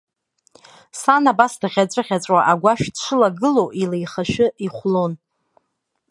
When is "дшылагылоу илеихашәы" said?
2.95-4.47